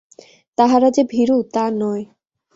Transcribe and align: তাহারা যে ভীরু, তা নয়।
তাহারা 0.57 0.89
যে 0.91 1.03
ভীরু, 1.03 1.37
তা 1.53 1.63
নয়। 1.71 2.03